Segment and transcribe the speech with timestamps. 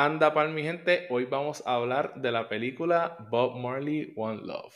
[0.00, 4.72] Anda para mi gente, hoy vamos a hablar de la película Bob Marley One Love.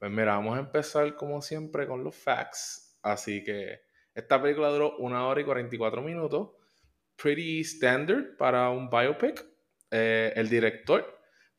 [0.00, 2.98] Pues mira, vamos a empezar como siempre con los facts.
[3.00, 3.82] Así que
[4.12, 6.50] esta película duró una hora y 44 minutos.
[7.14, 9.46] Pretty standard para un biopic.
[9.92, 11.06] Eh, el director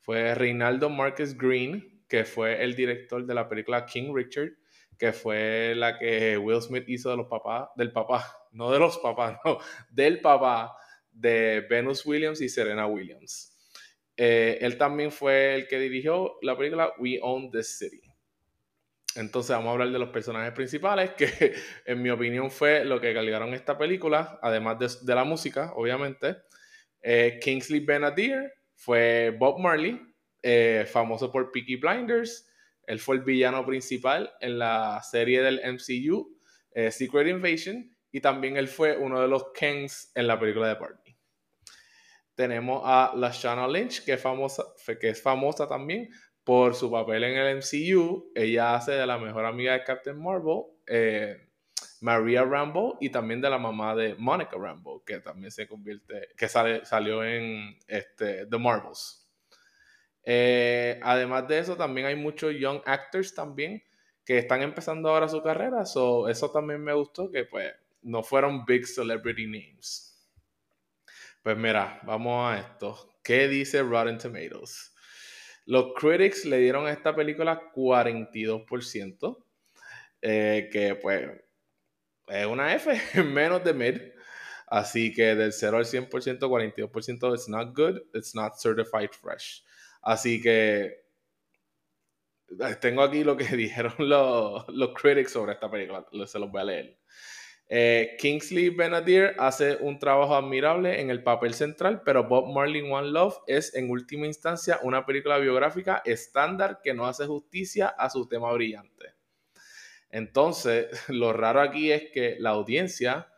[0.01, 4.49] fue Reinaldo Marcus Green, que fue el director de la película King Richard,
[4.97, 8.97] que fue la que Will Smith hizo de los papás, del papá, no de los
[8.97, 9.57] papás, no,
[9.89, 10.75] del papá
[11.19, 13.55] de Venus Williams y Serena Williams.
[14.15, 18.01] Eh, él también fue el que dirigió la película We Own the City.
[19.15, 21.55] Entonces vamos a hablar de los personajes principales, que
[21.85, 26.37] en mi opinión fue lo que calibraron esta película, además de, la música, obviamente.
[27.01, 30.01] Eh, Kingsley Benadir fue Bob Marley,
[30.41, 32.45] eh, famoso por Peaky Blinders.
[32.87, 36.37] Él fue el villano principal en la serie del MCU,
[36.91, 41.08] Secret Invasion, y también él fue uno de los Kings en la película de Barbie.
[42.39, 44.63] Tenemos a Lashana Lynch, que es famosa,
[44.97, 46.09] que es famosa también
[46.45, 48.31] por su papel en el MCU.
[48.33, 51.49] Ella hace de la mejor amiga de Captain Marvel, eh,
[51.99, 56.47] Maria Rambo, y también de la mamá de Monica Rambo, que también se convierte, que
[56.47, 59.29] sale, salió en este, The Marvels.
[60.23, 63.83] Eh, además de eso, también hay muchos young actors también
[64.23, 65.85] que están empezando ahora su carrera.
[65.85, 70.08] So, eso también me gustó, que pues no fueron big celebrity names.
[71.43, 73.17] Pues mira, vamos a esto.
[73.23, 74.93] ¿Qué dice Rotten Tomatoes?
[75.65, 79.45] Los critics le dieron a esta película 42%,
[80.21, 81.29] eh, que pues
[82.27, 82.91] es una F,
[83.23, 84.01] menos de mid.
[84.67, 89.63] Así que del 0 al 100%, 42% it's not good, it's not certified fresh.
[90.01, 91.03] Así que
[92.59, 96.61] eh, tengo aquí lo que dijeron los, los critics sobre esta película, se los voy
[96.61, 96.99] a leer.
[97.71, 103.09] Eh, Kingsley Benadir hace un trabajo admirable en el papel central, pero Bob Marley One
[103.09, 108.27] Love es en última instancia una película biográfica estándar que no hace justicia a su
[108.27, 109.13] tema brillante.
[110.09, 113.31] Entonces, lo raro aquí es que la audiencia,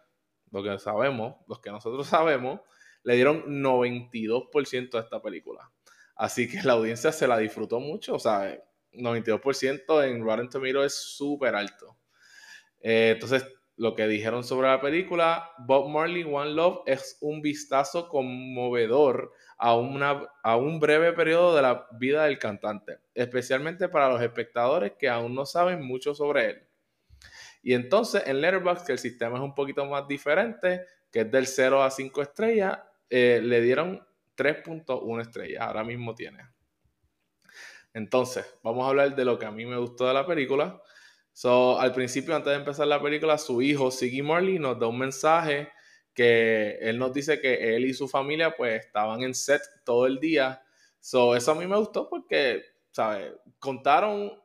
[0.50, 2.62] lo que sabemos, los que nosotros sabemos,
[3.03, 5.70] le dieron 92% a esta película.
[6.16, 8.58] Así que la audiencia se la disfrutó mucho, o sea,
[8.94, 11.97] 92% en Rotten Tomatoes es súper alto.
[12.80, 13.46] Eh, entonces,
[13.81, 19.75] lo que dijeron sobre la película, Bob Marley One Love es un vistazo conmovedor a,
[19.75, 25.09] una, a un breve periodo de la vida del cantante, especialmente para los espectadores que
[25.09, 26.68] aún no saben mucho sobre él.
[27.64, 31.47] Y entonces en Letterboxd, que el sistema es un poquito más diferente, que es del
[31.47, 32.78] 0 a 5 estrellas,
[33.09, 34.06] eh, le dieron
[34.38, 36.47] 3.1 estrellas, ahora mismo tiene.
[37.96, 40.80] Entonces, vamos a hablar de lo que a mí me gustó de la película.
[41.41, 45.00] So, al principio, antes de empezar la película, su hijo, Siggy Marley, nos da un
[45.00, 45.69] mensaje
[46.13, 50.19] que él nos dice que él y su familia pues estaban en set todo el
[50.19, 50.62] día.
[51.00, 53.34] So, eso a mí me gustó porque, ¿sabes?
[53.57, 54.40] Contaron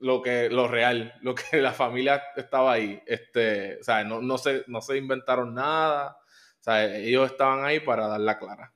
[0.00, 3.02] lo que lo real, lo que la familia estaba ahí.
[3.06, 4.04] Este, ¿sabes?
[4.04, 6.18] No, no, se, no se inventaron nada.
[6.60, 7.06] ¿sabes?
[7.06, 8.74] Ellos estaban ahí para dar la clara.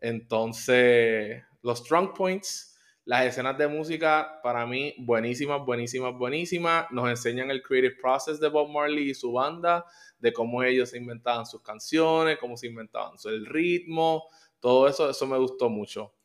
[0.00, 2.75] Entonces, los strong points
[3.06, 6.86] las escenas de música, para mí, buenísimas, buenísimas, buenísimas.
[6.90, 9.84] Nos enseñan el creative process de Bob Marley y su banda,
[10.18, 14.24] de cómo ellos se inventaban sus canciones, cómo se inventaban el ritmo,
[14.58, 16.16] todo eso, eso me gustó mucho.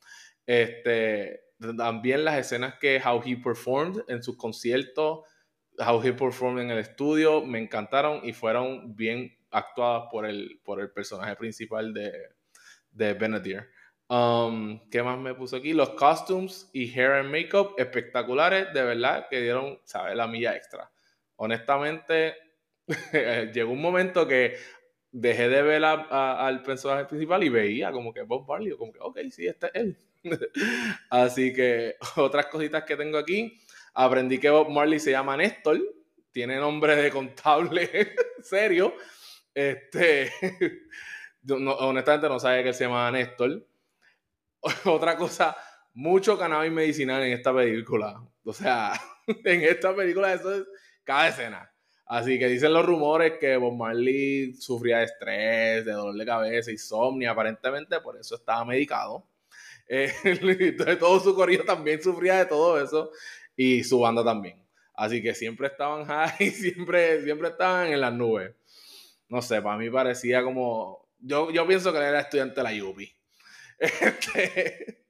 [0.47, 1.41] Este,
[1.77, 5.19] también las escenas que How He Performed en sus conciertos,
[5.77, 10.81] How He Performed en el estudio, me encantaron y fueron bien actuadas por el, por
[10.81, 12.11] el personaje principal de,
[12.89, 13.13] de.
[14.11, 15.72] Um, ¿Qué más me puso aquí?
[15.72, 20.17] Los costumes y hair and makeup espectaculares, de verdad, que dieron, ¿sabes?
[20.17, 20.91] La milla extra.
[21.38, 22.35] Honestamente,
[23.53, 24.57] llegó un momento que
[25.13, 29.17] dejé de ver al personaje principal y veía como que Bob Marley, como que, ok,
[29.29, 29.97] sí, este es él.
[31.09, 33.61] Así que otras cositas que tengo aquí.
[33.93, 35.79] Aprendí que Bob Marley se llama Néstor,
[36.33, 38.93] tiene nombre de contable serio.
[39.53, 40.33] Este,
[41.49, 43.71] honestamente no sabía que se llama Néstor.
[44.85, 45.55] otra cosa,
[45.93, 48.22] mucho cannabis medicinal en esta película.
[48.43, 48.93] O sea,
[49.28, 50.63] en esta película eso es
[51.03, 51.72] cada escena.
[52.05, 56.69] Así que dicen los rumores que Bob Marley sufría de estrés, de dolor de cabeza,
[56.72, 59.28] insomnio, aparentemente por eso estaba medicado.
[59.93, 63.11] Eh, entonces todo su corrido también sufría de todo eso
[63.58, 64.66] y su banda también.
[64.93, 68.55] Así que siempre estaban high, siempre, siempre estaban en las nubes.
[69.28, 71.09] No sé, para mí parecía como...
[71.19, 73.13] Yo, yo pienso que él era estudiante de la UPI.
[73.81, 75.05] Este,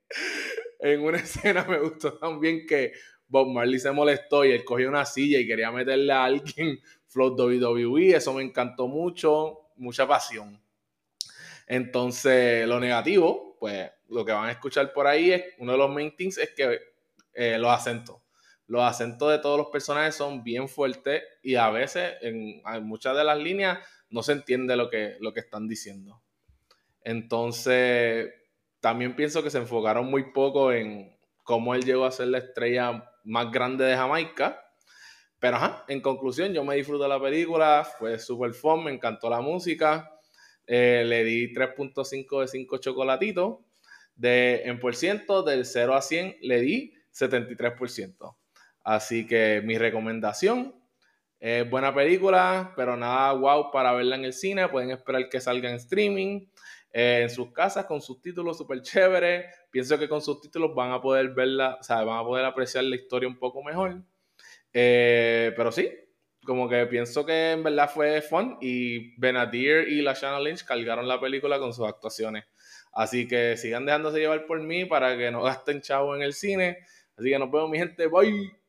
[0.79, 2.93] en una escena me gustó también que
[3.27, 7.35] Bob Marley se molestó y él cogió una silla y quería meterle a alguien Flow
[7.35, 8.15] WWE.
[8.15, 10.61] Eso me encantó mucho, mucha pasión.
[11.67, 15.89] Entonces, lo negativo, pues lo que van a escuchar por ahí es, uno de los
[15.89, 16.79] main things es que
[17.33, 18.17] eh, los acentos.
[18.67, 23.23] Los acentos de todos los personajes son bien fuertes y a veces en, muchas de
[23.23, 23.79] las líneas
[24.09, 26.21] no se entiende lo que, lo que están diciendo.
[27.03, 28.29] Entonces,
[28.81, 33.09] también pienso que se enfocaron muy poco en cómo él llegó a ser la estrella
[33.23, 34.59] más grande de Jamaica.
[35.39, 39.29] Pero ajá, en conclusión, yo me disfruto de la película, fue super fun, me encantó
[39.29, 40.11] la música.
[40.67, 43.59] Eh, le di 3.5 de 5 chocolatitos.
[44.15, 48.35] De, en por ciento, del 0 a 100, le di 73%.
[48.83, 50.80] Así que mi recomendación
[51.69, 54.67] buena película, pero nada wow para verla en el cine.
[54.69, 56.47] Pueden esperar que salga en streaming,
[56.93, 59.45] eh, en sus casas con subtítulos súper chévere.
[59.71, 62.95] Pienso que con subtítulos van a poder verla, o sea, van a poder apreciar la
[62.95, 64.03] historia un poco mejor.
[64.73, 65.89] Eh, pero sí,
[66.45, 71.07] como que pienso que en verdad fue fun y Benadir y la Shanna Lynch cargaron
[71.07, 72.45] la película con sus actuaciones.
[72.93, 76.79] Así que sigan dejándose llevar por mí para que no gasten chavo en el cine.
[77.17, 78.07] Así que nos vemos, mi gente.
[78.07, 78.60] Bye.